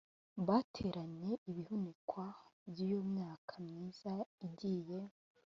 [0.47, 2.25] Bateranye ibihunikwa
[2.69, 4.13] by iyo myaka myiza
[4.47, 4.99] igiye